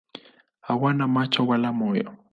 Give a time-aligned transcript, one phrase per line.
[0.67, 2.07] Hawana macho wala moyo.